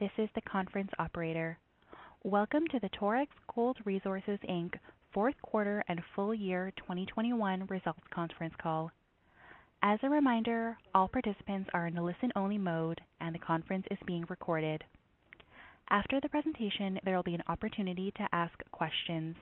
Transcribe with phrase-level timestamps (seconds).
[0.00, 1.58] This is the conference operator.
[2.22, 4.74] Welcome to the Torex Gold Resources Inc.
[5.12, 8.92] fourth quarter and full year 2021 results conference call.
[9.82, 14.24] As a reminder, all participants are in a listen-only mode, and the conference is being
[14.28, 14.84] recorded.
[15.90, 19.34] After the presentation, there will be an opportunity to ask questions.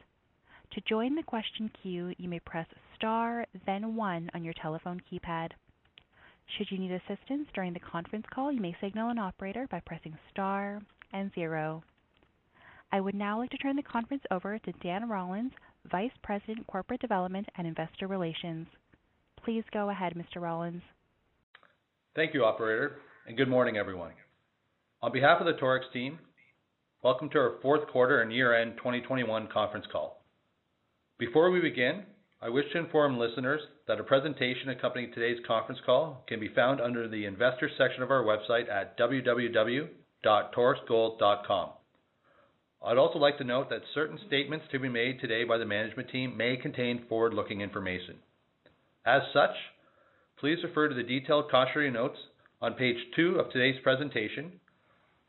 [0.73, 5.51] To join the question queue, you may press star then one on your telephone keypad.
[6.46, 10.16] Should you need assistance during the conference call, you may signal an operator by pressing
[10.30, 10.80] star
[11.12, 11.82] and zero.
[12.93, 15.52] I would now like to turn the conference over to Dan Rollins,
[15.90, 18.66] Vice President, Corporate Development and Investor Relations.
[19.45, 20.40] Please go ahead, Mr.
[20.40, 20.82] Rollins.
[22.15, 24.12] Thank you, operator, and good morning, everyone.
[25.02, 26.18] On behalf of the Torex team,
[27.02, 30.23] welcome to our fourth quarter and year-end 2021 conference call.
[31.18, 32.04] Before we begin,
[32.47, 36.80] I wish to inform listeners that a presentation accompanying today's conference call can be found
[36.80, 41.71] under the Investors section of our website at www.torexgold.com.
[42.85, 46.09] I'd also like to note that certain statements to be made today by the management
[46.11, 48.15] team may contain forward-looking information.
[49.05, 49.57] As such,
[50.39, 52.19] please refer to the detailed cautionary notes
[52.63, 54.52] on page two of today's presentation,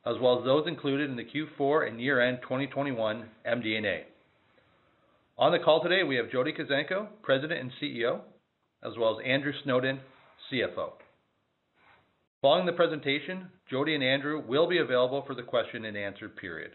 [0.06, 4.06] as well as those included in the Q4 and year-end 2021 MD&A.
[5.40, 8.22] On the call today, we have Jody Kuzenko, President and CEO,
[8.84, 10.00] as well as Andrew Snowden,
[10.52, 10.94] CFO.
[12.42, 16.72] Following the presentation, Jody and Andrew will be available for the question and answer period.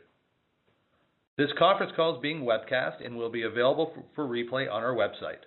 [1.37, 5.43] This conference call is being webcast and will be available for replay on our website.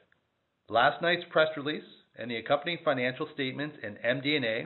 [0.67, 1.83] Last night's press release
[2.17, 4.65] and the accompanying financial statements and MD&A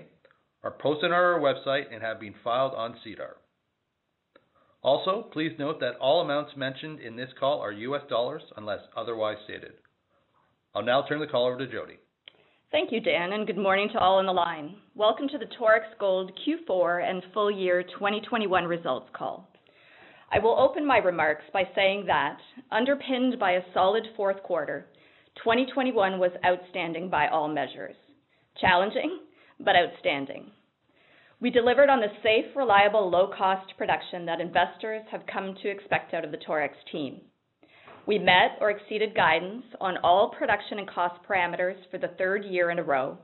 [0.63, 3.35] are posted on our website and have been filed on SEDAR.
[4.81, 9.38] Also, please note that all amounts mentioned in this call are US dollars unless otherwise
[9.44, 9.73] stated.
[10.73, 11.97] I'll now turn the call over to Jody.
[12.72, 14.75] Thank you, Dan, and good morning to all on the line.
[14.95, 19.50] Welcome to the Torex Gold Q4 and full year 2021 results call.
[20.31, 22.38] I will open my remarks by saying that
[22.72, 24.85] underpinned by a solid fourth quarter,
[25.38, 27.95] 2021 was outstanding by all measures.
[28.62, 29.22] Challenging,
[29.59, 30.51] but outstanding.
[31.41, 36.25] We delivered on the safe, reliable, low-cost production that investors have come to expect out
[36.25, 37.22] of the Torex team.
[38.05, 42.72] We met or exceeded guidance on all production and cost parameters for the third year
[42.72, 43.17] in a row,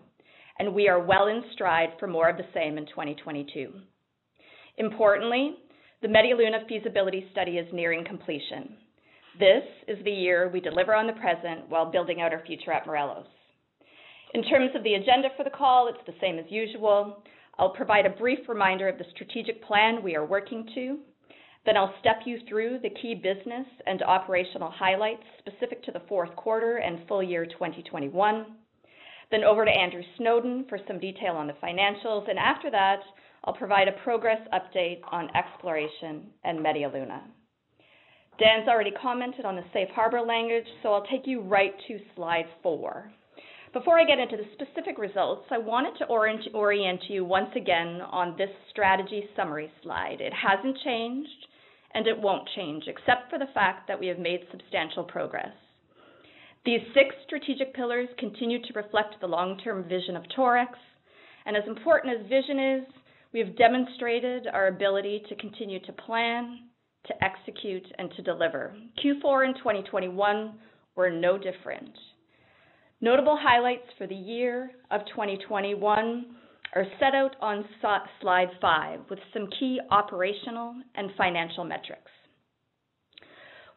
[0.59, 3.73] and we are well in stride for more of the same in 2022.
[4.77, 5.55] Importantly,
[6.01, 8.77] the Media Luna feasibility study is nearing completion.
[9.39, 12.87] This is the year we deliver on the present while building out our future at
[12.87, 13.25] Morelos.
[14.33, 17.23] In terms of the agenda for the call, it's the same as usual.
[17.57, 20.99] I'll provide a brief reminder of the strategic plan we are working to.
[21.65, 26.35] Then I'll step you through the key business and operational highlights specific to the fourth
[26.35, 28.45] quarter and full year 2021.
[29.31, 32.29] Then over to Andrew Snowden for some detail on the financials.
[32.29, 32.99] And after that,
[33.43, 37.23] I'll provide a progress update on exploration and Media Luna.
[38.37, 42.45] Dan's already commented on the safe harbor language, so I'll take you right to slide
[42.61, 43.11] four.
[43.75, 48.33] Before I get into the specific results, I wanted to orient you once again on
[48.37, 50.21] this strategy summary slide.
[50.21, 51.47] It hasn't changed,
[51.93, 55.51] and it won't change, except for the fact that we have made substantial progress.
[56.63, 60.69] These six strategic pillars continue to reflect the long-term vision of Torex.
[61.45, 62.83] And as important as vision is,
[63.33, 66.59] we have demonstrated our ability to continue to plan,
[67.07, 68.73] to execute, and to deliver.
[69.03, 70.53] Q4 in 2021
[70.95, 71.91] were no different.
[73.01, 76.25] Notable highlights for the year of 2021
[76.75, 77.65] are set out on
[78.21, 82.11] slide five with some key operational and financial metrics.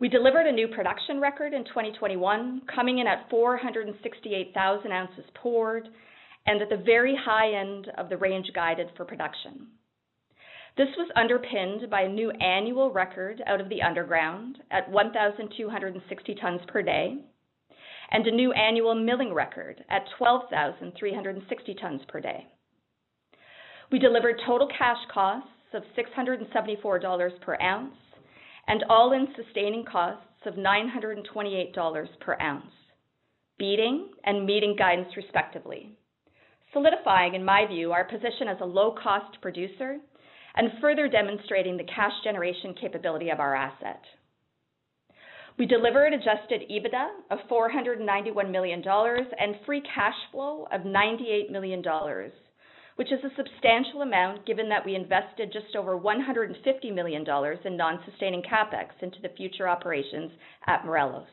[0.01, 5.89] We delivered a new production record in 2021, coming in at 468,000 ounces poured
[6.47, 9.67] and at the very high end of the range guided for production.
[10.77, 16.61] This was underpinned by a new annual record out of the underground at 1,260 tons
[16.69, 17.19] per day
[18.11, 22.47] and a new annual milling record at 12,360 tons per day.
[23.91, 27.95] We delivered total cash costs of $674 per ounce
[28.67, 32.73] and all-in sustaining costs of $928 per ounce,
[33.59, 35.91] beating and meeting guidance respectively,
[36.73, 39.99] solidifying, in my view, our position as a low-cost producer
[40.55, 44.03] and further demonstrating the cash generation capability of our asset.
[45.59, 51.83] We delivered adjusted EBITDA of $491 million and free cash flow of $98 million,
[52.95, 57.27] which is a substantial amount given that we invested just over $150 million
[57.65, 60.31] in non-sustaining CapEx into the future operations
[60.69, 61.27] at Morelos.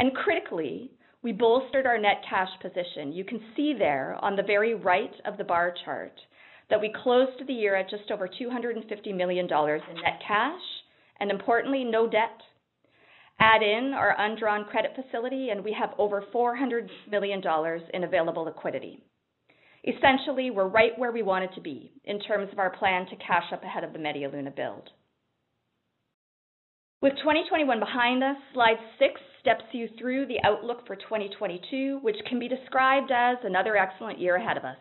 [0.00, 0.90] And critically,
[1.22, 3.12] we bolstered our net cash position.
[3.12, 6.12] You can see there on the very right of the bar chart
[6.70, 10.60] that we closed the year at just over $250 million in net cash,
[11.20, 12.40] and importantly, no debt.
[13.38, 17.42] Add in our undrawn credit facility, and we have over $400 million
[17.92, 19.02] in available liquidity.
[19.84, 23.44] Essentially, we're right where we wanted to be in terms of our plan to cash
[23.52, 24.90] up ahead of the Media Luna build.
[27.02, 32.40] With 2021 behind us, slide six steps you through the outlook for 2022, which can
[32.40, 34.78] be described as another excellent year ahead of us.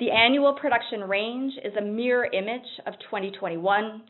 [0.00, 4.02] The annual production range is a mirror image of 2021,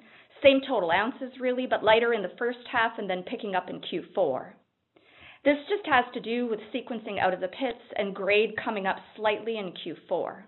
[0.42, 3.80] same total ounces really, but lighter in the first half and then picking up in
[3.80, 4.52] Q4.
[5.44, 8.96] This just has to do with sequencing out of the pits and grade coming up
[9.16, 10.42] slightly in Q4.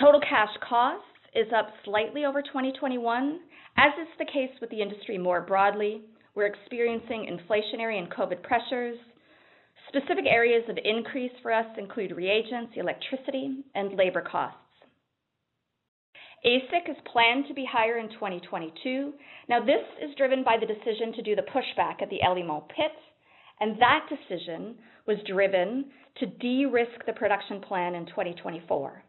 [0.00, 3.40] Total cash costs is up slightly over 2021,
[3.76, 6.02] as is the case with the industry more broadly.
[6.34, 8.98] We're experiencing inflationary and COVID pressures.
[9.88, 14.58] Specific areas of increase for us include reagents, electricity, and labor costs.
[16.44, 19.14] AISC is planned to be higher in 2022.
[19.48, 22.34] Now, this is driven by the decision to do the pushback at the El
[22.68, 22.92] pit,
[23.60, 24.74] and that decision
[25.06, 25.86] was driven
[26.18, 29.02] to de-risk the production plan in 2024.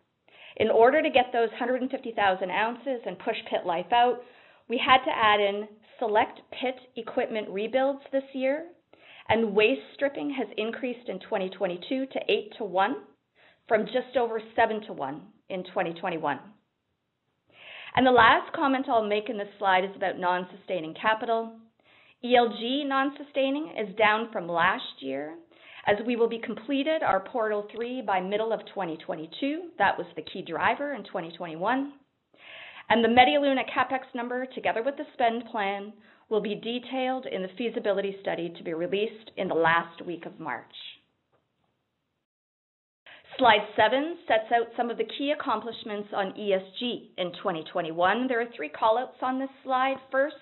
[0.58, 4.22] In order to get those 150,000 ounces and push pit life out,
[4.70, 5.68] we had to add in
[6.00, 8.68] select pit equipment rebuilds this year,
[9.28, 12.94] and waste stripping has increased in 2022 to 8-to-1
[13.68, 16.40] from just over 7-to-1 in 2021.
[17.95, 21.53] And the last comment I'll make in this slide is about non-sustaining capital.
[22.24, 25.36] ELG non-sustaining is down from last year
[25.88, 29.69] as we will be completed our portal 3 by middle of 2022.
[29.77, 31.94] That was the key driver in 2021.
[32.89, 35.94] And The Media Luna CapEx number, together with the spend plan,
[36.30, 40.39] will be detailed in the feasibility study to be released in the last week of
[40.39, 40.65] March.
[43.38, 48.28] Slide seven sets out some of the key accomplishments on ESG in 2021.
[48.28, 49.98] There are three call-outs on this slide.
[50.10, 50.36] First,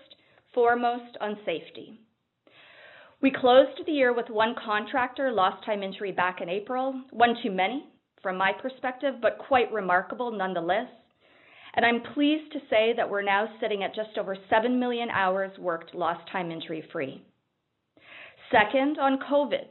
[0.54, 2.00] foremost on safety.
[3.19, 7.51] We closed the year with one contractor lost time injury back in April, one too
[7.51, 7.86] many
[8.22, 10.88] from my perspective, but quite remarkable nonetheless.
[11.75, 15.57] And I'm pleased to say that we're now sitting at just over 7 million hours
[15.57, 17.25] worked lost time injury free.
[18.51, 19.66] Second, on COVID.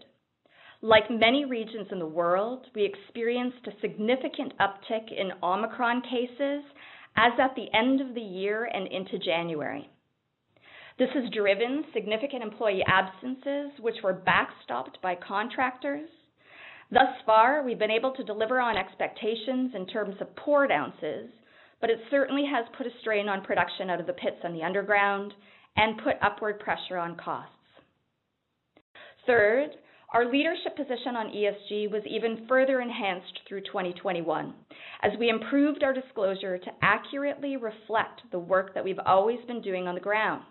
[0.85, 6.65] Like many regions in the world, we experienced a significant uptick in Omicron cases
[7.17, 9.89] as at the end of the year and into January.
[10.99, 16.09] This has driven significant employee absences, which were backstopped by contractors.
[16.91, 21.31] Thus far, we've been able to deliver on expectations in terms of poured ounces,
[21.81, 24.65] but it certainly has put a strain on production out of the pits and the
[24.65, 25.33] underground
[25.77, 27.55] and put upward pressure on costs.
[29.27, 29.71] Third,
[30.13, 34.53] our leadership position on ESG was even further enhanced through 2021
[35.03, 39.89] as we improved our disclosure to accurately reflect the work that we've always been doing
[39.89, 40.45] on the ground.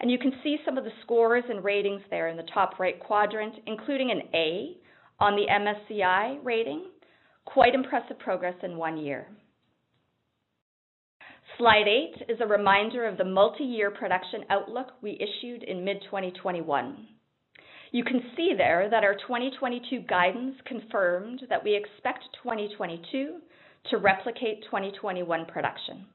[0.00, 3.00] And you can see some of the scores and ratings there in the top right
[3.00, 4.76] quadrant, including an A
[5.18, 6.84] on the MSCI rating.
[7.46, 9.26] Quite impressive progress in one year.
[11.58, 16.94] Slide eight is a reminder of the multi-year production outlook we issued in mid-2021.
[17.92, 23.38] You can see there that our 2022 guidance confirmed that we expect 2022
[23.90, 26.06] to replicate 2021 production.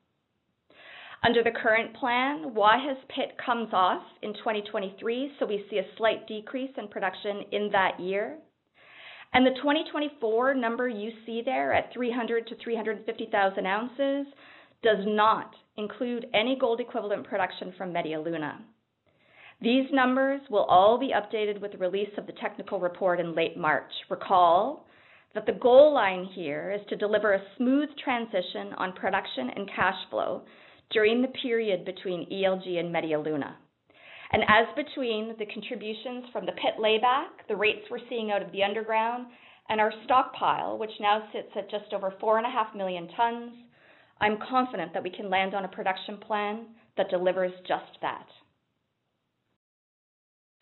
[1.24, 6.28] Under the current plan, Guajes Pit comes off in 2023, so we see a slight
[6.28, 8.38] decrease in production in that year.
[9.34, 14.34] And The 2024 number you see there at 300,000-350,000 ounces
[14.82, 18.64] does not include any gold equivalent production from Media Luna.
[19.62, 23.58] These numbers will all be updated with the release of the technical report in late
[23.58, 23.92] March.
[24.10, 24.86] Recall
[25.34, 29.98] that the goal line here is to deliver a smooth transition on production and cash
[30.10, 30.44] flow
[30.92, 33.58] during the period between ELG and Media Luna.
[34.32, 38.52] And as between the contributions from the pit layback, the rates we're seeing out of
[38.52, 39.28] the underground,
[39.70, 43.52] and our stockpile, which now sits at just over 4.5 million tons,
[44.22, 48.28] I'm confident that we can land on a production plan that delivers just that.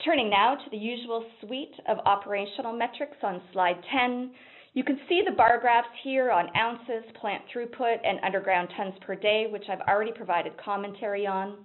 [0.06, 4.32] Turning now to the usual suite of operational metrics on slide 10.
[4.74, 9.16] You can see the bar graphs here on ounces, plant throughput, and underground tons per
[9.16, 11.60] day, which I've already provided commentary on.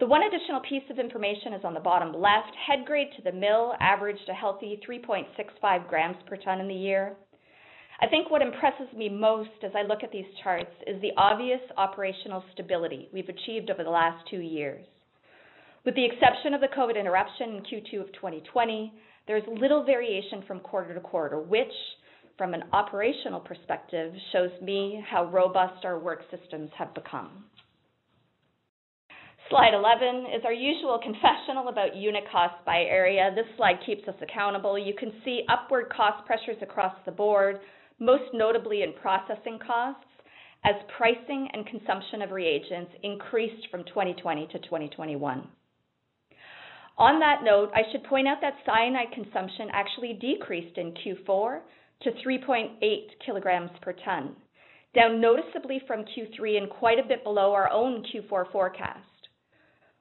[0.00, 2.50] The one additional piece of information is on the bottom left.
[2.66, 7.14] Head grade to the mill averaged a healthy 3.65 grams per ton in the year.
[8.00, 11.60] I think what impresses me most as I look at these charts is the obvious
[11.76, 14.84] operational stability we've achieved over the last two years.
[15.84, 18.92] With the exception of the COVID interruption in Q2 of 2020,
[19.26, 21.72] there's little variation from quarter to quarter, which
[22.36, 27.44] from an operational perspective, shows me how robust our work systems have become.
[29.50, 33.30] Slide 11 is our usual confessional about unit costs by area.
[33.34, 34.78] This slide keeps us accountable.
[34.78, 37.60] You can see upward cost pressures across the board,
[38.00, 40.02] most notably in processing costs,
[40.64, 45.46] as pricing and consumption of reagents increased from 2020 to 2021.
[46.96, 51.60] On that note, I should point out that cyanide consumption actually decreased in Q4
[52.02, 52.78] to 3.8
[53.24, 54.36] kilograms per ton,
[54.94, 59.00] down noticeably from Q3 and quite a bit below our own Q4 forecast.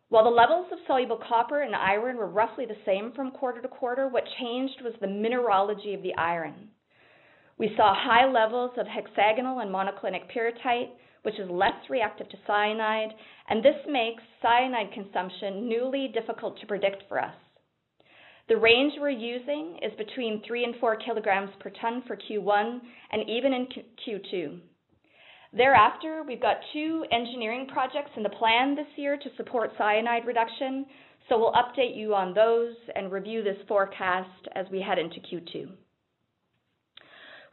[0.10, 3.68] While the levels of soluble copper and iron were roughly the same from quarter to
[3.68, 6.70] quarter, what changed was the mineralogy of the iron.
[7.58, 10.92] We saw high levels of hexagonal and monoclinic pyrrhotite,
[11.24, 13.10] which is less reactive to cyanide,
[13.50, 17.34] and this makes cyanide consumption newly difficult to predict for us.
[18.50, 22.80] The range we're using is between 3 and 4 kilograms per ton for Q1
[23.12, 23.68] and even in
[24.06, 24.60] Q2.
[25.54, 30.86] Thereafter, we've got two engineering projects in the plan this year to support cyanide reduction,
[31.30, 35.70] so we'll update you on those and review this forecast as we head into Q2.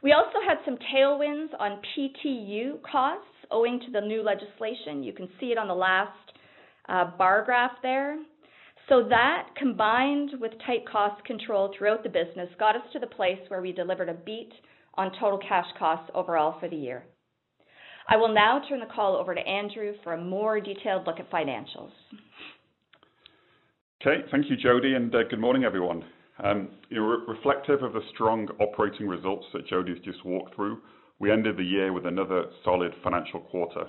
[0.03, 5.03] We also had some tailwinds on PTU costs owing to the new legislation.
[5.03, 6.11] You can see it on the last
[6.89, 8.17] uh, bar graph there.
[8.89, 13.39] So that, combined with tight cost control throughout the business, got us to the place
[13.47, 14.51] where we delivered a beat
[14.95, 17.03] on total cash costs overall for the year.
[18.09, 21.31] I will now turn the call over to Andrew for a more detailed look at
[21.31, 21.91] financials.
[24.01, 24.23] Okay.
[24.31, 26.03] Thank you, Jody, and uh, good morning, everyone.
[26.43, 30.79] Um, you know, reflective of the strong operating results that Jody's just walked through,
[31.21, 33.85] we ended the year with another solid financial quarter.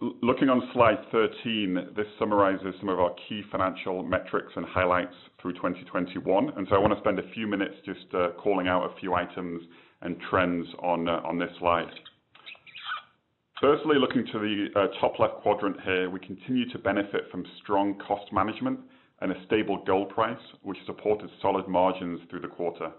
[0.00, 5.52] Looking on slide 13, this summarizes some of our key financial metrics and highlights through
[5.54, 6.52] 2021.
[6.56, 9.14] and so I want to spend a few minutes just uh, calling out a few
[9.14, 9.62] items
[10.00, 11.88] and trends on uh, this slide.
[13.60, 17.98] Firstly, looking to the uh, top left quadrant here, we continue to benefit from strong
[18.06, 18.80] cost management
[19.20, 22.92] and a stable gold price, which supported solid margins through the quarter.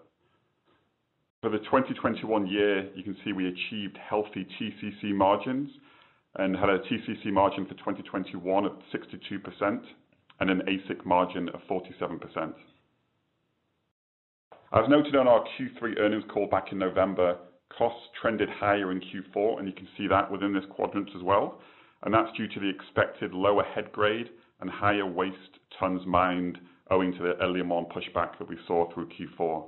[1.41, 5.69] For the 2021 year, you can see we achieved healthy TCC margins,
[6.37, 9.81] and had a TCC margin for 2021 of 62%
[10.39, 12.53] and an AISC margin of 47%.
[14.73, 17.37] As noted on our Q3 earnings call back in November,
[17.75, 21.59] costs trended higher in Q4, and you can see that within this quadrant as well.
[22.03, 24.29] and That's due to the expected lower head grade
[24.59, 26.59] and higher waste tons mined
[26.91, 29.65] owing to the El Limón pushback that we saw through Q4.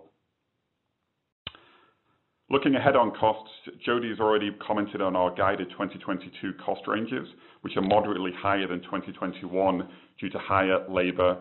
[2.52, 3.52] Looking ahead on costs,
[3.86, 7.28] Jody has already commented on our guided 2022 cost ranges,
[7.62, 9.88] which are moderately higher than 2021
[10.20, 11.38] due to higher labor,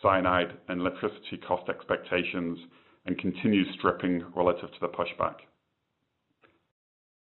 [0.00, 2.58] cyanide, and electricity cost expectations
[3.06, 5.34] and continued stripping relative to the pushback.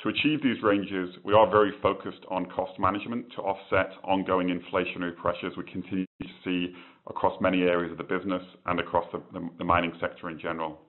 [0.00, 5.14] To achieve these ranges, we are very focused on cost management to offset ongoing inflationary
[5.14, 6.74] pressures we continue to see
[7.06, 10.80] across many areas of the business and across the mining sector in general.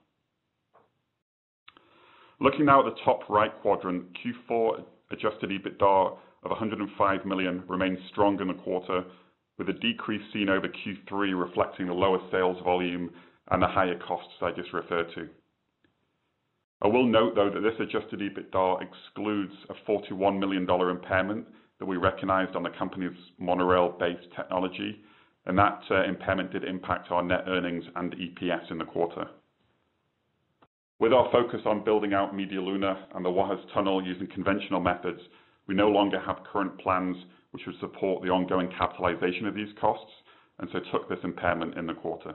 [2.39, 4.05] Looking now at the top right quadrant,
[4.49, 9.03] Q4 adjusted EBITDA of 105 million remains strong in the quarter,
[9.57, 13.11] with a decrease seen over Q3 reflecting the lower sales volume
[13.51, 15.29] and the higher costs I just referred to.
[16.81, 21.47] I will note, though, that this adjusted EBITDA excludes a $41 million impairment
[21.79, 25.01] that we recognized on the company's monorail-based technology,
[25.45, 29.27] and that uh, impairment did impact our net earnings and EPS in the quarter.
[31.03, 35.19] With our focus on building out Media Luna and the Guajes Tunnel using conventional methods,
[35.67, 37.17] we no longer have current plans
[37.51, 40.13] which would support the ongoing capitalization of these costs,
[40.59, 42.33] and so took this impairment in the quarter.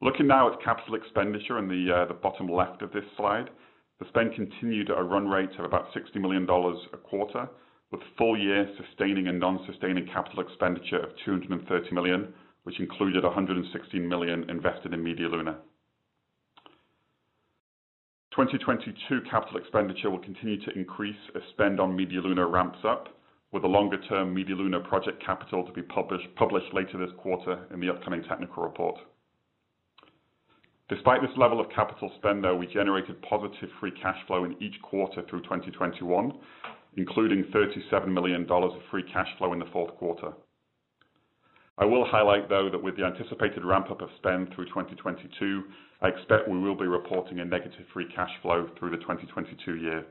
[0.00, 3.50] Looking now at capital expenditure in the uh, bottom left of this slide,
[4.00, 7.50] the spend continued at a run rate of about $60 million a quarter,
[7.90, 12.32] with full year sustaining and non-sustaining capital expenditure of $230 million,
[12.66, 13.62] which included $116
[13.94, 15.56] million invested in Media Luna.
[18.32, 23.20] 2022 capital expenditure will continue to increase as spend on Media Luna ramps up,
[23.52, 27.88] with a longer-term Media Luna project capital to be published later this quarter in the
[27.88, 28.96] upcoming technical report.
[30.88, 34.82] Despite this level of capital spend, though, we generated positive free cash flow in each
[34.82, 36.32] quarter through 2021,
[36.96, 40.32] including $37 million of free cash flow in the fourth quarter.
[41.78, 45.64] I will highlight, though, that with the anticipated ramp-up of spend through 2022,
[46.00, 50.06] I expect we will be reporting a negative free cash flow through the 2022 year.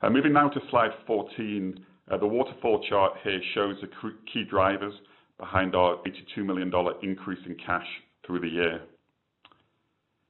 [0.00, 3.88] Uh, moving now to slide 14, uh, the waterfall chart here shows the
[4.32, 4.94] key drivers
[5.38, 5.96] behind our
[6.36, 7.86] $82 million increase in cash
[8.26, 8.80] through the year.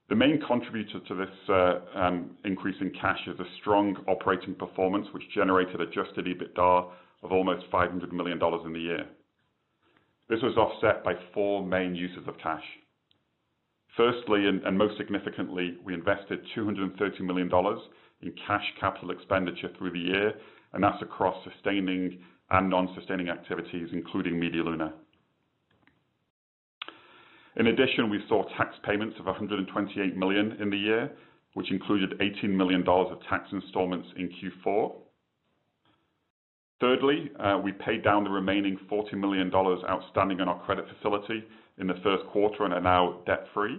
[0.09, 5.07] The main contributor to this uh, um, increase in cash is a strong operating performance,
[5.13, 6.91] which generated adjusted EBITDA
[7.23, 9.07] of almost $500 million in the year.
[10.29, 12.65] This was offset by four main uses of cash.
[13.97, 17.51] Firstly, and most significantly, we invested $230 million
[18.23, 20.35] in cash capital expenditure through the year,
[20.73, 22.19] and that's across sustaining
[22.51, 24.93] and non-sustaining activities, including Media Luna.
[27.57, 31.11] In addition, we saw tax payments of 128 million in the year,
[31.55, 34.93] which included $18 million of tax installments in Q4.
[36.81, 41.45] Thirdly, uh, we paid down the remaining $40 million outstanding on our credit facility
[41.79, 43.79] in the first quarter and are now debt-free.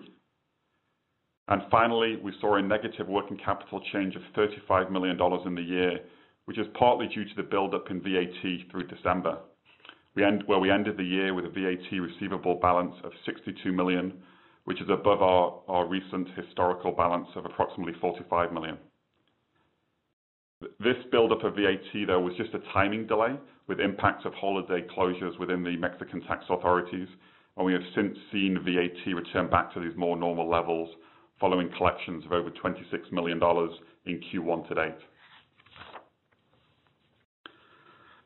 [1.48, 6.00] And finally, we saw a negative working capital change of $35 million in the year,
[6.46, 9.40] which is partly due to the buildup in VAT through December
[10.46, 14.14] where we ended the year with a VAT receivable balance of 62 million,
[14.66, 18.78] which is above our recent historical balance of approximately $45 million.
[20.62, 23.36] This buildup of VAT, though, was just a timing delay
[23.68, 27.08] with impacts of holiday closures within the Mexican tax authorities,
[27.56, 30.90] and we have since seen VAT return back to these more normal levels
[31.40, 33.40] following collections of over $26 million
[34.06, 34.98] in Q1 to date.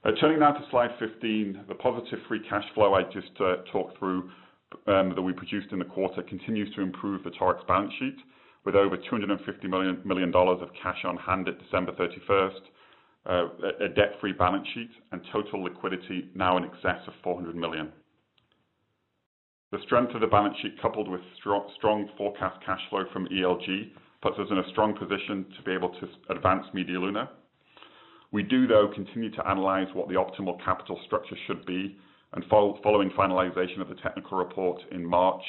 [0.03, 3.99] Uh, turning now to slide 15, the positive free cash flow I just uh, talked
[3.99, 4.31] through
[4.87, 8.17] um, that we produced in the quarter continues to improve the Torex balance sheet
[8.65, 12.51] with over $250 million of cash on hand at December 31st,
[13.25, 13.47] uh,
[13.85, 17.91] a debt-free balance sheet, and total liquidity now in excess of 400 million.
[19.71, 24.37] The strength of the balance sheet, coupled with strong forecast cash flow from ELG, puts
[24.37, 27.29] us in a strong position to be able to advance Media Luna
[28.33, 31.95] we do, though, continue to analyze what the optimal capital structure should be,
[32.33, 35.43] and following finalization of the technical report in March,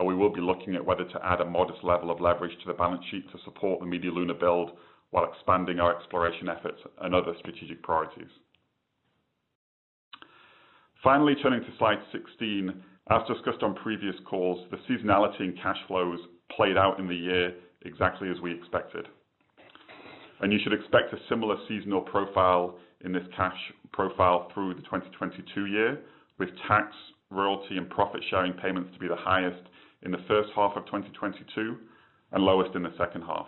[0.00, 2.72] we will be looking at whether to add a modest level of leverage to the
[2.72, 4.72] balance sheet to support the Media Luna build
[5.10, 8.30] while expanding our exploration efforts and other strategic priorities.
[11.04, 12.72] Finally, turning to slide 16,
[13.10, 16.18] as discussed on previous calls, the seasonality in cash flows
[16.56, 17.52] played out in the year
[17.84, 19.06] exactly as we expected
[20.42, 23.56] and you should expect a similar seasonal profile in this cash
[23.92, 26.00] profile through the 2022 year,
[26.38, 26.94] with tax,
[27.30, 29.62] royalty, and profit-sharing payments to be the highest
[30.02, 31.76] in the first half of 2022
[32.32, 33.46] and lowest in the second half.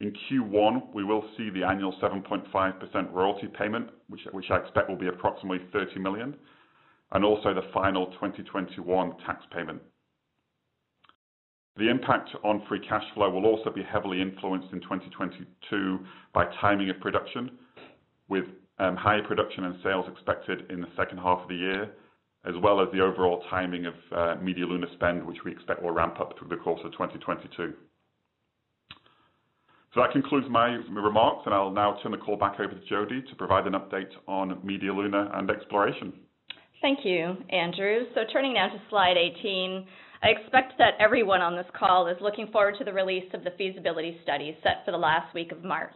[0.00, 5.08] In Q1, we will see the annual 7.5% royalty payment, which I expect will be
[5.08, 6.34] approximately 30 million,
[7.12, 9.80] and also the final 2021 tax payment
[11.76, 16.00] the impact on free cash flow will also be heavily influenced in 2022
[16.34, 17.50] by timing of production,
[18.28, 18.44] with
[18.78, 21.90] um, higher production and sales expected in the second half of the year,
[22.44, 25.92] as well as the overall timing of uh, Media Luna spend, which we expect will
[25.92, 27.72] ramp up through the course of 2022.
[29.94, 33.36] That concludes my remarks, and I'll now turn the call back over to Jody to
[33.36, 36.14] provide an update on Media Luna and exploration.
[36.80, 38.06] Thank you, Andrew.
[38.14, 39.86] So turning now to slide 18,
[40.22, 43.50] I expect that everyone on this call is looking forward to the release of the
[43.58, 45.92] feasibility study set for the last week of March.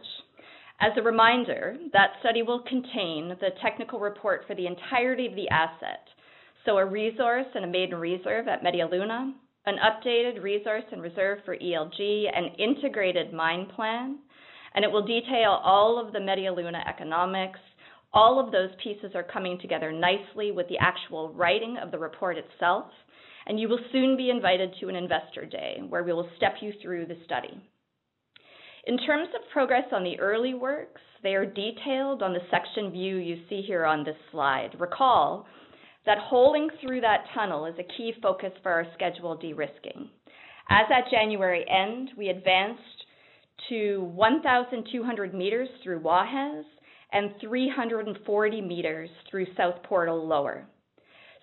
[0.79, 5.49] As a reminder, that study will contain the technical report for the entirety of the
[5.49, 6.07] asset,
[6.67, 9.33] so a resource and a maiden reserve at Media Luna,
[9.65, 14.19] an updated resource and reserve for ELG, an integrated mine plan,
[14.75, 17.59] and it will detail all of the Media Luna economics.
[18.13, 22.35] All of those pieces are coming together nicely with the actual writing of the report
[22.37, 22.87] itself,
[23.45, 26.73] and you will soon be invited to an investor day where we will step you
[26.81, 27.61] through the study.
[28.87, 33.15] In terms of progress on the early works, they are detailed on the section view
[33.15, 34.71] you see here on this slide.
[34.77, 35.47] Recall
[36.07, 40.09] that holing through that tunnel is a key focus for our schedule de-risking.
[40.69, 42.81] As at January end, we advanced
[43.69, 46.63] to 1,200 meters through Guajes
[47.11, 50.65] and 340 meters through South Portal Lower.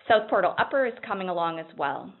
[0.07, 2.11] South Portal Upper is coming along as well.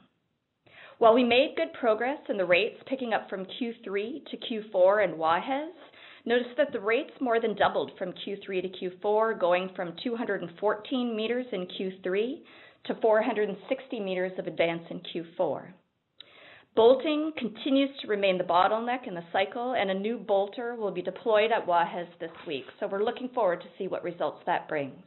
[0.99, 5.15] While we made good progress in the rates picking up from Q3 to Q4 in
[5.15, 5.69] Guajes,
[6.25, 11.45] notice that the rates more than doubled from Q3 to Q4, going from 214 meters
[11.51, 12.41] in Q3
[12.85, 15.67] to 460 meters of advance in Q4.
[16.75, 21.01] Bolting continues to remain the bottleneck in the cycle, and a new bolter will be
[21.01, 22.65] deployed at Guajes this week.
[22.79, 25.01] So we're looking forward to see what results that brings.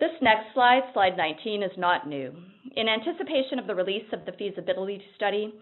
[0.00, 2.34] This next slide, slide 19, is not new.
[2.76, 5.54] In anticipation of the release of the feasibility study,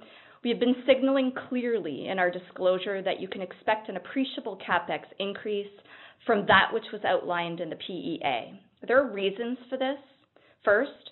[0.43, 5.03] we have been signaling clearly in our disclosure that you can expect an appreciable capex
[5.19, 5.71] increase
[6.27, 8.61] from that which was outlined in the PEA.
[8.87, 9.99] There are reasons for this.
[10.65, 11.11] First,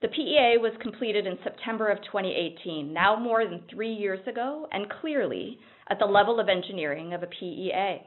[0.00, 4.90] the PEA was completed in September of 2018, now more than three years ago, and
[5.00, 8.02] clearly at the level of engineering of a PEA.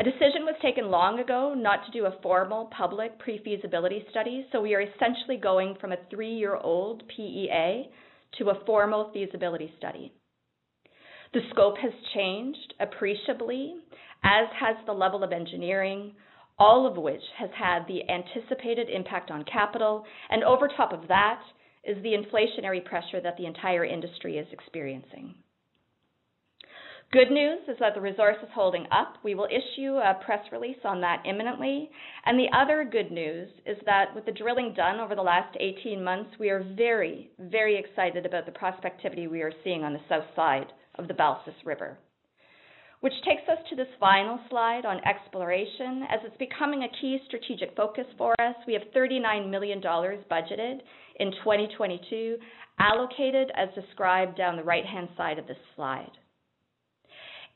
[0.00, 4.60] A decision was taken long ago not to do a formal public pre-feasibility study, so
[4.60, 7.88] we are essentially going from a three-year-old PEA
[8.38, 10.12] to a formal feasibility study.
[11.32, 13.76] The scope has changed appreciably,
[14.24, 16.14] as has the level of engineering,
[16.58, 21.40] all of which has had the anticipated impact on capital, and over top of that
[21.84, 25.34] is the inflationary pressure that the entire industry is experiencing.
[27.10, 29.14] Good news is that the resource is holding up.
[29.24, 31.88] We will issue a press release on that imminently.
[32.26, 36.04] And the other good news is that with the drilling done over the last 18
[36.04, 40.26] months, we are very, very excited about the prospectivity we are seeing on the south
[40.36, 40.66] side
[40.96, 41.96] of the Balsas River
[43.00, 46.02] which takes us to this final slide on exploration.
[46.10, 50.78] As it's becoming a key strategic focus for us, we have $39 million budgeted
[51.20, 52.36] in 2022,
[52.80, 56.10] allocated as described down the right-hand side of this slide.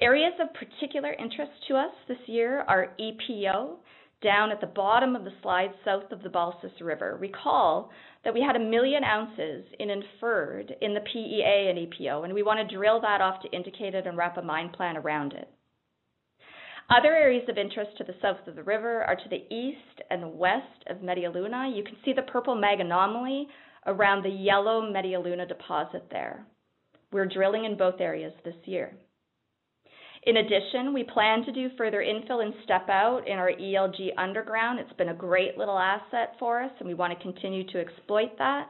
[0.03, 3.77] Areas of particular interest to us this year are EPO,
[4.21, 7.17] down at the bottom of the slide south of the Balsas River.
[7.21, 7.89] Recall
[8.25, 12.43] that we had a million ounces in inferred in the PEA and EPO, and we
[12.43, 15.49] want to drill that off to indicated and wrap a mine plan around it.
[16.91, 20.37] Other areas of interest to the south of the river are to the east and
[20.37, 21.73] west of Media Luna.
[21.73, 23.47] You can see the purple mag anomaly
[23.87, 26.45] around the yellow Media Luna deposit there.
[27.13, 28.97] We're drilling in both areas this year.
[30.25, 34.79] In addition, we plan to do further infill and step out in our ELG underground.
[34.79, 38.39] It's been a great little asset for us, and we want to continue to exploit
[38.39, 38.69] that.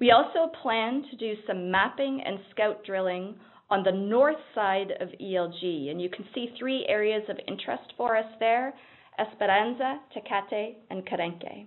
[0.00, 3.36] We also plan to do some mapping and scout drilling
[3.70, 8.16] on the north side of ELG, and you can see three areas of interest for
[8.16, 8.74] us there,
[9.20, 11.66] Esperanza, Tecate, and Carenque.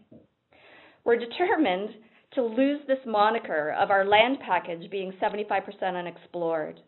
[1.06, 1.92] We're determined
[2.34, 6.82] to lose this moniker of our land package being 75% unexplored.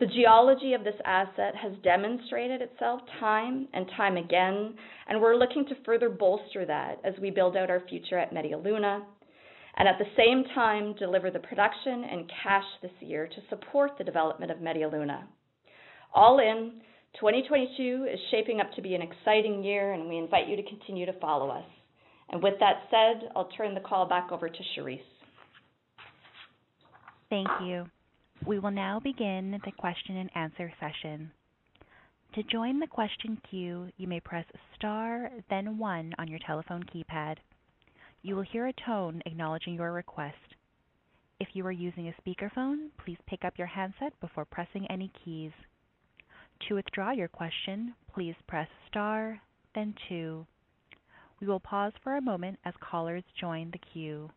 [0.00, 4.74] The geology of this asset has demonstrated itself time and time again,
[5.08, 8.58] and we're looking to further bolster that as we build out our future at Media
[8.58, 9.06] Luna,
[9.76, 14.04] and at the same time deliver the production and cash this year to support the
[14.04, 15.28] development of Media Luna.
[16.12, 16.80] All in,
[17.20, 21.06] 2022 is shaping up to be an exciting year, and we invite you to continue
[21.06, 21.64] to follow us.
[22.30, 24.98] And with that said, I'll turn the call back over to Charisse.
[27.30, 27.86] Thank you.
[28.46, 31.32] We will now begin the question and answer session.
[32.34, 34.44] To join the question queue, you may press
[34.76, 37.36] star, then one on your telephone keypad.
[38.20, 40.36] You will hear a tone acknowledging your request.
[41.40, 45.52] If you are using a speakerphone, please pick up your handset before pressing any keys.
[46.68, 49.40] To withdraw your question, please press star,
[49.74, 50.46] then two.
[51.40, 54.30] We will pause for a moment as callers join the queue.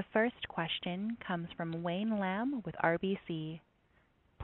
[0.00, 3.60] The first question comes from Wayne Lam with RBC.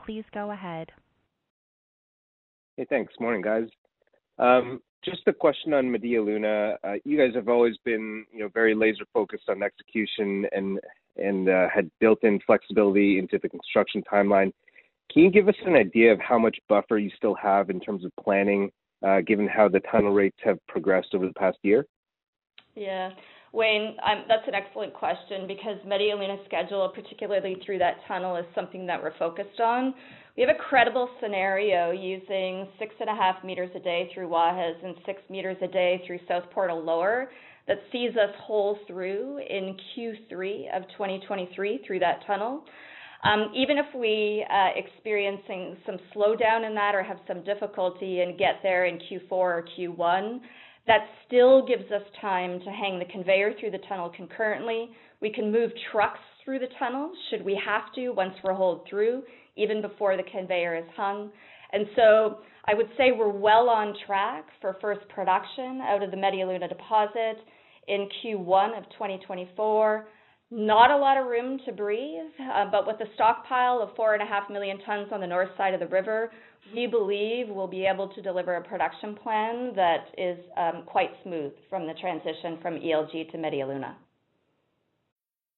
[0.05, 0.91] Please go ahead.
[2.75, 3.11] Hey, thanks.
[3.19, 3.63] Morning, guys.
[4.37, 6.75] Um, just a question on Media Luna.
[6.83, 10.79] Uh, you guys have always been, you know, very laser focused on execution and
[11.17, 14.53] and uh, had built in flexibility into the construction timeline.
[15.11, 18.05] Can you give us an idea of how much buffer you still have in terms
[18.05, 18.69] of planning,
[19.03, 21.87] uh, given how the tunnel rates have progressed over the past year?
[22.75, 23.09] Yeah.
[23.57, 28.45] Wayne, um, that's an excellent question because Media Luna's schedule, particularly through that tunnel, is
[28.53, 29.95] something that we're focused on.
[30.37, 34.85] We have a credible scenario using six and a half meters a day through Guajes
[34.85, 37.31] and six meters a day through South Portal Lower
[37.67, 42.63] that sees us hole through in Q3 of 2023 through that tunnel.
[43.23, 48.37] Um, even if we uh, experiencing some slowdown in that or have some difficulty and
[48.37, 50.41] get there in Q4 or Q1,
[50.87, 54.89] that still gives us time to hang the conveyor through the tunnel concurrently.
[55.21, 59.23] We can move trucks through the tunnel should we have to once we're holed through,
[59.57, 61.29] even before the conveyor is hung.
[61.73, 66.17] And so I would say we're well on track for first production out of the
[66.17, 67.37] Media Luna deposit
[67.87, 70.07] in Q1 of 2024.
[70.49, 74.79] Not a lot of room to breathe, uh, but with a stockpile of 4.5 million
[74.85, 76.31] tons on the north side of the river,
[76.75, 81.51] we believe we'll be able to deliver a production plan that is um, quite smooth
[81.69, 83.95] from the transition from ELG to Media Luna.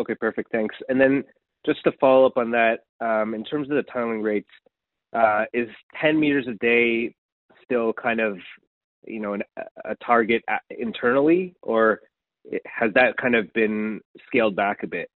[0.00, 0.50] Okay, perfect.
[0.50, 0.74] Thanks.
[0.88, 1.22] And then
[1.66, 4.48] just to follow up on that, um, in terms of the tunneling rates,
[5.12, 5.68] uh, is
[6.00, 7.14] 10 meters a day
[7.64, 8.38] still kind of,
[9.06, 9.36] you know,
[9.84, 12.00] a target internally, or
[12.64, 15.10] has that kind of been scaled back a bit?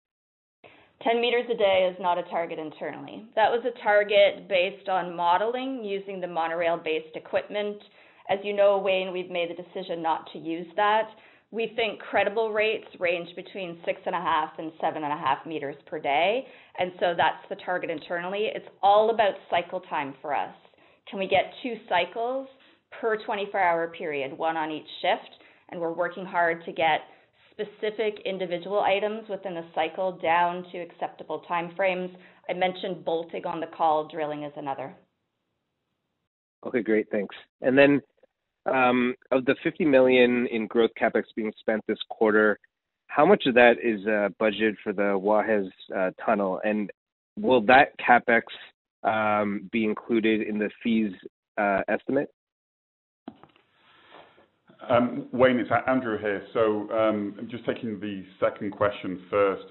[1.02, 3.24] 10 meters a day is not a target internally.
[3.34, 7.76] That was a target based on modeling using the monorail-based equipment.
[8.30, 11.08] As you know, Wayne, we've made the decision not to use that.
[11.54, 16.44] We think credible rates range between 6.5 and 7.5 meters per day,
[16.80, 18.48] and so that's the target internally.
[18.52, 20.52] It's all about cycle time for us.
[21.08, 22.48] Can we get two cycles
[23.00, 25.30] per 24-hour period, one on each shift?
[25.68, 27.02] And we're working hard to get
[27.52, 32.12] specific individual items within the cycle down to acceptable timeframes.
[32.50, 34.92] I mentioned bolting on the call, drilling is another.
[36.66, 37.06] Okay, great.
[37.12, 37.36] Thanks.
[37.60, 38.02] And then
[38.66, 42.58] of the 50 million in growth CapEx being spent this quarter,
[43.08, 46.60] how much of that is uh, budgeted for the Guajes uh, tunnel?
[46.64, 46.90] And
[47.38, 48.42] will that CapEx
[49.04, 51.12] um, be included in the fees
[51.58, 52.30] uh, estimate?
[54.88, 56.42] Um, Wayne, it's Andrew here.
[56.52, 59.64] So, um just taking the second question first.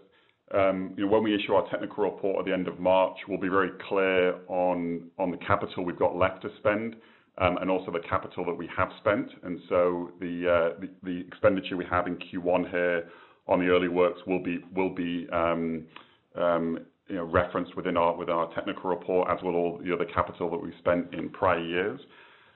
[0.52, 3.48] You know, when we issue our technical report at the end of March, we'll be
[3.48, 6.96] very clear on on the capital we've got left to spend.
[7.40, 9.28] Um, and also the capital that we have spent.
[9.42, 13.10] And so the uh, expenditure we have in Q1 here
[13.48, 15.88] on the early works will be um,
[16.36, 20.58] um, you know, referenced within our technical report, as will all the other capital that
[20.62, 22.00] we've spent in prior years.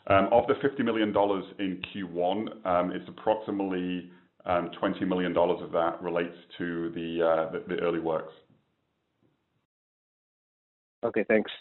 [0.07, 1.09] Of the $50 million
[1.59, 4.09] in Q1, it's approximately
[4.47, 8.33] $20 million of that relates to the uh, early works.
[11.03, 11.51] Okay, thanks.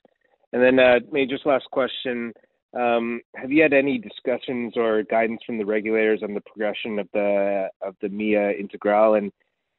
[0.52, 2.33] And then, uh, maybe just last question.
[2.76, 7.08] Um, have you had any discussions or guidance from the regulators on the progression of
[7.12, 9.14] the of the MIA Integral?
[9.14, 9.32] And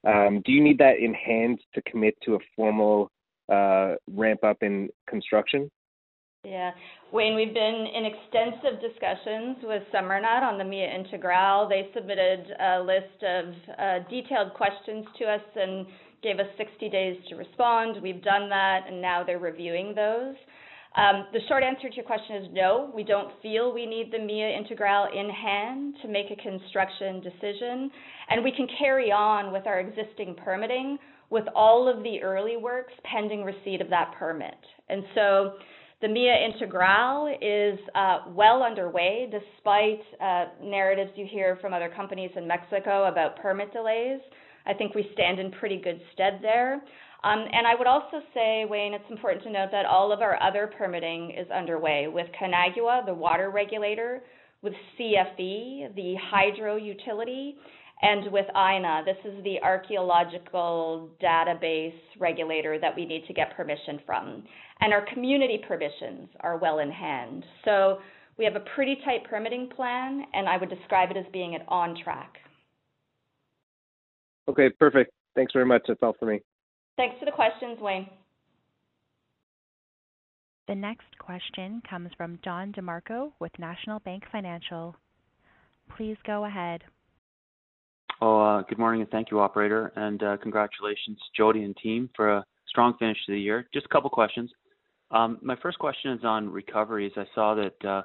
[0.05, 3.11] um, do you need that in hand to commit to a formal
[3.51, 5.69] uh, ramp up in construction?
[6.43, 6.71] Yeah.
[7.11, 11.67] Wayne, we've been in extensive discussions with SEMARNAT on the MIA Integral.
[11.67, 13.45] They submitted a list of
[13.77, 15.85] uh, detailed questions to us and
[16.23, 18.01] gave us 60 days to respond.
[18.01, 20.35] We've done that, and now they're reviewing those.
[20.97, 24.17] Um, the short answer to your question is no, we don't feel we need the
[24.17, 27.91] MIA Integral in hand to make a construction decision,
[28.29, 30.97] and we can carry on with our existing permitting
[31.29, 34.57] with all of the early works pending receipt of that permit.
[34.89, 35.53] And so
[36.01, 42.31] the MIA Integral is uh, well underway despite uh, narratives you hear from other companies
[42.35, 44.19] in Mexico about permit delays.
[44.65, 46.81] I think we stand in pretty good stead there.
[47.23, 50.41] Um, and I would also say, Wayne, it's important to note that all of our
[50.41, 54.21] other permitting is underway with Conagua, the water regulator,
[54.61, 57.55] with CFE, the hydro utility,
[58.01, 59.05] and with INAH.
[59.05, 64.43] This is the archaeological database regulator that we need to get permission from.
[64.81, 67.43] And our community permissions are well in hand.
[67.65, 67.99] So
[68.37, 71.97] we have a pretty tight permitting plan, and I would describe it as being on
[72.03, 72.35] track.
[74.47, 75.11] Okay, perfect.
[75.35, 75.83] Thanks very much.
[75.87, 76.41] That's all for me.
[76.97, 78.09] Thanks for the questions, Wayne.
[80.67, 84.95] The next question comes from Don DeMarco with National Bank Financial.
[85.95, 86.83] Please go ahead.
[88.19, 92.37] Oh, uh, good morning, and thank you, operator, and uh, congratulations, Jody and team, for
[92.37, 93.67] a strong finish to the year.
[93.73, 94.49] Just a couple questions.
[95.11, 97.13] Um, my first question is on recoveries.
[97.15, 98.03] I saw that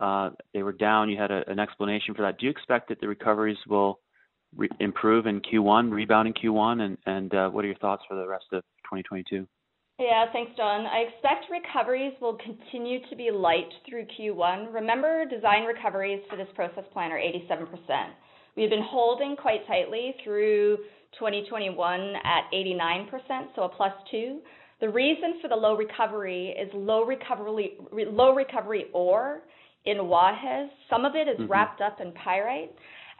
[0.00, 1.10] uh, they were down.
[1.10, 2.38] You had an explanation for that.
[2.38, 4.00] Do you expect that the recoveries will
[4.56, 8.14] re- improve in Q1, rebound in Q1, and, and uh, what are your thoughts for
[8.14, 9.46] the rest of 2022?
[9.98, 10.86] Yeah, thanks, John.
[10.86, 14.72] I expect recoveries will continue to be light through Q1.
[14.72, 17.68] Remember, design recoveries for this process plan are 87%.
[18.56, 20.78] We've been holding quite tightly through
[21.18, 23.08] 2021 at 89%,
[23.54, 24.40] so a plus two.
[24.80, 29.42] The reason for the low recovery is low recovery, low recovery ore
[29.84, 30.68] in Guajes.
[30.90, 31.50] Some of it is mm-hmm.
[31.50, 32.72] wrapped up in pyrite.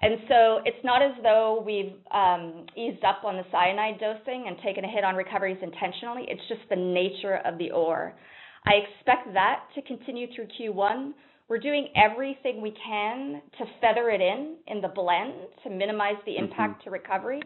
[0.02, 4.56] And so it's not as though we've um, eased up on the cyanide dosing and
[4.58, 6.24] taken a hit on recoveries intentionally.
[6.28, 8.12] It's just the nature of the ore.
[8.66, 11.12] I expect that to continue through Q1.
[11.48, 15.34] We're doing everything we can to feather it in in the blend
[15.64, 16.44] to minimize the mm-hmm.
[16.44, 16.84] impact mm-hmm.
[16.84, 17.40] to recovery.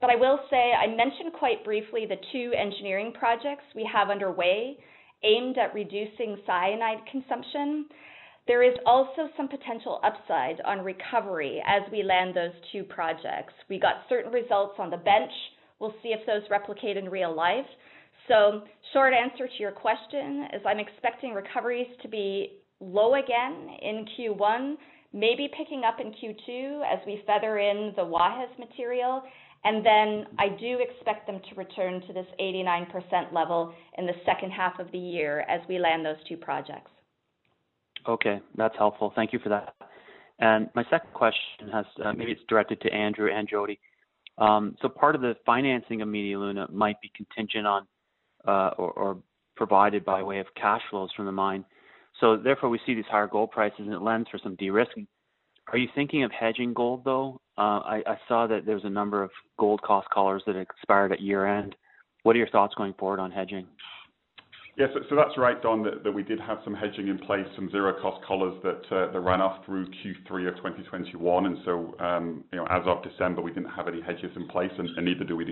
[0.00, 4.76] But I will say, I mentioned quite briefly the two engineering projects we have underway
[5.24, 7.86] aimed at reducing cyanide consumption.
[8.48, 13.54] There is also some potential upside on recovery as we land those two projects.
[13.68, 15.30] We got certain results on the bench.
[15.78, 17.66] We'll see if those replicate in real life.
[18.28, 24.06] So, short answer to your question is I'm expecting recoveries to be low again in
[24.18, 24.74] Q1,
[25.12, 29.22] maybe picking up in Q2 as we feather in the Guajes material.
[29.64, 34.50] And then I do expect them to return to this 89% level in the second
[34.50, 36.91] half of the year as we land those two projects.
[38.08, 39.12] Okay, that's helpful.
[39.14, 39.74] Thank you for that.
[40.38, 43.78] And my second question has uh, maybe it's directed to Andrew and Jody.
[44.38, 47.86] Um, so part of the financing of Media Luna might be contingent on
[48.46, 49.18] uh, or, or,
[49.54, 51.64] provided by way of cash flows from the mine.
[52.18, 55.06] So therefore, we see these higher gold prices, and it lends for some de-risking.
[55.68, 57.40] Are you thinking of hedging gold though?
[57.56, 61.12] Uh, I, I, saw that there was a number of gold cost collars that expired
[61.12, 61.76] at year end.
[62.22, 63.66] What are your thoughts going forward on hedging?
[64.74, 68.24] Yes, so that's right, Don, that we did have some hedging in place, some zero-cost
[68.24, 71.44] collars that uh, ran off through Q3 of 2021.
[71.44, 74.70] And so, um, you know, as of December, we didn't have any hedges in place,
[74.78, 75.44] and neither do we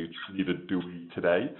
[1.14, 1.52] today.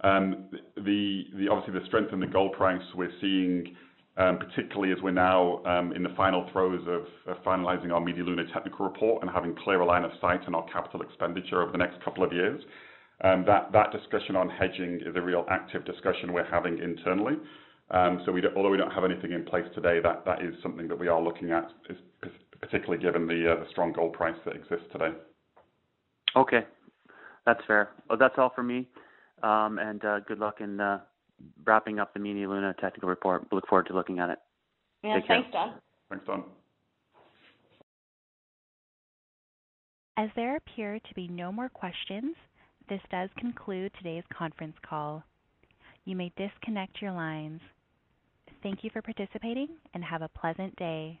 [0.00, 3.76] Um, obviously, the strength in the gold price we're seeing,
[4.16, 5.62] um, particularly as we're now
[5.94, 10.10] in the final throes of finalizing our Media technical report and having clearer line of
[10.20, 12.60] sight on our capital expenditure over the next couple of years.
[13.22, 17.34] Um, that discussion on hedging is a real active discussion we're having internally.
[17.90, 20.98] Um, so although we don't have anything in place today, that, that is something that
[20.98, 21.70] we are looking at,
[22.60, 25.10] particularly given uh, the strong gold price that exists today.
[26.34, 26.64] Okay.
[27.46, 27.90] That's fair.
[28.08, 28.88] Well, that's all for me.
[29.42, 31.00] Um, and uh, good luck in uh,
[31.64, 33.46] wrapping up the Media Luna technical report.
[33.52, 34.38] Look forward to looking at it.
[35.02, 35.18] Yeah.
[35.28, 35.74] Thanks, Don.
[36.08, 36.44] Thanks, Don.
[40.16, 42.34] As there appear to be no more questions,
[42.88, 45.24] this does conclude today's conference call.
[46.04, 47.60] You may disconnect your lines.
[48.62, 51.20] Thank you for participating and have a pleasant day.